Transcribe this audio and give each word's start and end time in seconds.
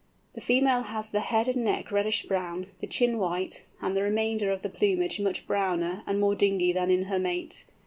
The 0.33 0.41
female 0.41 0.81
has 0.81 1.11
the 1.11 1.19
head 1.19 1.47
and 1.47 1.57
neck 1.63 1.91
reddish 1.91 2.23
brown, 2.23 2.71
the 2.79 2.87
chin 2.87 3.19
white, 3.19 3.67
and 3.83 3.95
the 3.95 4.01
remainder 4.01 4.49
of 4.49 4.63
the 4.63 4.67
plumage 4.71 5.19
much 5.19 5.45
browner 5.45 6.01
and 6.07 6.19
more 6.19 6.33
dingy 6.33 6.71
than 6.71 6.89
in 6.89 7.03
her 7.03 7.19
mate. 7.19 7.65